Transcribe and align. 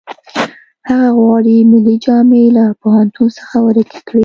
هغه 0.89 1.09
غواړي 1.19 1.55
ملي 1.71 1.95
جامې 2.05 2.43
له 2.57 2.63
پوهنتون 2.81 3.27
څخه 3.37 3.55
ورکې 3.67 3.99
کړي 4.07 4.19